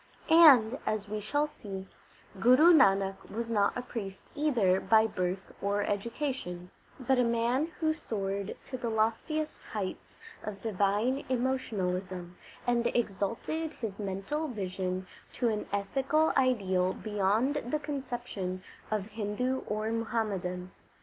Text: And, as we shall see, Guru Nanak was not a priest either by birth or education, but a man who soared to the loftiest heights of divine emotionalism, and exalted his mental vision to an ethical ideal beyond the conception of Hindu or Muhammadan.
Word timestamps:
And, 0.31 0.79
as 0.83 1.07
we 1.07 1.19
shall 1.19 1.45
see, 1.45 1.85
Guru 2.39 2.73
Nanak 2.73 3.29
was 3.29 3.47
not 3.51 3.77
a 3.77 3.83
priest 3.83 4.31
either 4.33 4.79
by 4.79 5.05
birth 5.05 5.53
or 5.61 5.83
education, 5.83 6.71
but 6.99 7.19
a 7.19 7.23
man 7.23 7.67
who 7.79 7.93
soared 7.93 8.57
to 8.65 8.79
the 8.79 8.89
loftiest 8.89 9.61
heights 9.73 10.17
of 10.41 10.59
divine 10.59 11.23
emotionalism, 11.29 12.35
and 12.65 12.87
exalted 12.95 13.73
his 13.73 13.99
mental 13.99 14.47
vision 14.47 15.05
to 15.33 15.49
an 15.49 15.67
ethical 15.71 16.33
ideal 16.35 16.93
beyond 16.93 17.57
the 17.69 17.77
conception 17.77 18.63
of 18.89 19.05
Hindu 19.09 19.61
or 19.67 19.91
Muhammadan. 19.91 20.71